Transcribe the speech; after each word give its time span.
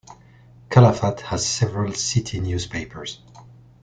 Calafat 0.69 1.19
has 1.19 1.45
several 1.47 1.93
city 1.93 2.39
newspapers. 2.39 3.19